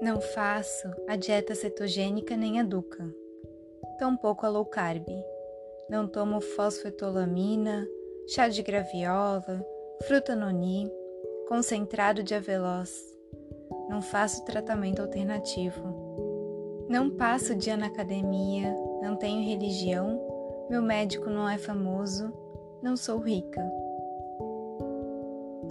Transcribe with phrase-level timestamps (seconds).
[0.00, 3.02] Não faço a dieta cetogênica nem a Duca,
[3.98, 5.06] tampouco a low carb.
[5.88, 7.88] Não tomo fosfetolamina,
[8.28, 9.64] chá de graviola,
[10.06, 10.92] fruta noni,
[11.48, 12.92] concentrado de avelós.
[13.88, 16.86] Não faço tratamento alternativo.
[16.90, 20.20] Não passo dia na academia, não tenho religião,
[20.68, 22.30] meu médico não é famoso,
[22.82, 23.62] não sou rica.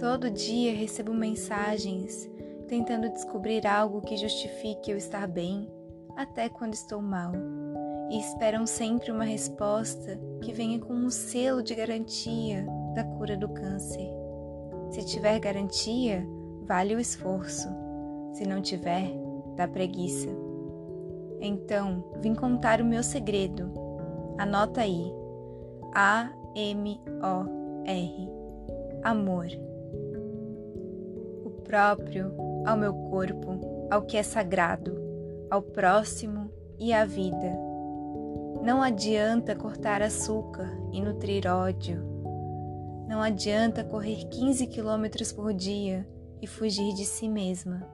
[0.00, 2.28] Todo dia recebo mensagens
[2.68, 5.70] tentando descobrir algo que justifique eu estar bem,
[6.16, 7.32] até quando estou mal,
[8.10, 13.48] e esperam sempre uma resposta que venha com um selo de garantia da cura do
[13.48, 14.08] câncer.
[14.90, 16.26] Se tiver garantia,
[16.62, 17.68] vale o esforço.
[18.32, 19.10] Se não tiver,
[19.56, 20.28] dá preguiça.
[21.40, 23.70] Então, vim contar o meu segredo.
[24.38, 25.12] Anota aí.
[25.94, 28.30] A M O R.
[29.02, 29.46] Amor.
[31.44, 35.00] O próprio ao meu corpo, ao que é sagrado,
[35.48, 37.56] ao próximo e à vida.
[38.60, 42.02] Não adianta cortar açúcar e nutrir ódio.
[43.08, 46.06] Não adianta correr 15 quilômetros por dia
[46.42, 47.86] e fugir de si mesma.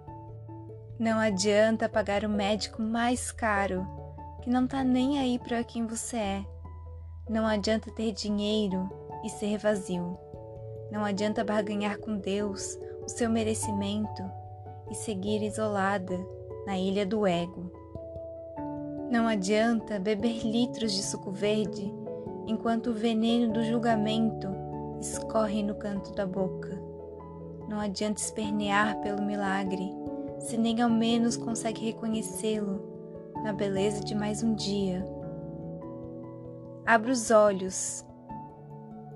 [0.99, 3.87] Não adianta pagar o médico mais caro,
[4.41, 6.45] que não tá nem aí para quem você é.
[7.29, 8.89] Não adianta ter dinheiro
[9.23, 10.19] e ser vazio.
[10.91, 14.42] Não adianta barganhar com Deus o seu merecimento
[14.93, 16.19] e seguir isolada
[16.67, 17.73] na ilha do ego.
[19.11, 21.93] Não adianta beber litros de suco verde
[22.47, 24.49] enquanto o veneno do julgamento
[25.01, 26.79] escorre no canto da boca.
[27.69, 29.91] Não adianta espernear pelo milagre
[30.39, 32.83] se nem ao menos consegue reconhecê-lo
[33.43, 35.07] na beleza de mais um dia.
[36.85, 38.05] Abra os olhos.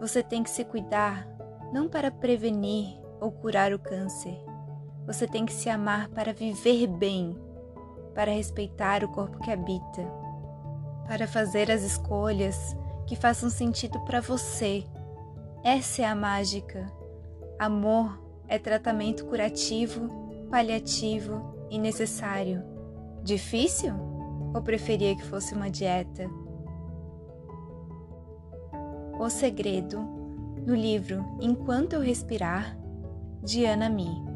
[0.00, 1.28] Você tem que se cuidar
[1.72, 4.38] não para prevenir ou curar o câncer,
[5.06, 7.38] você tem que se amar para viver bem,
[8.14, 10.02] para respeitar o corpo que habita,
[11.06, 14.84] para fazer as escolhas que façam sentido para você.
[15.62, 16.90] Essa é a mágica.
[17.58, 20.08] Amor é tratamento curativo,
[20.50, 22.62] paliativo e necessário.
[23.22, 23.94] Difícil?
[24.54, 26.28] Ou preferia que fosse uma dieta?
[29.18, 30.00] O Segredo,
[30.66, 32.76] no livro Enquanto Eu Respirar,
[33.42, 34.35] de Ana Mi.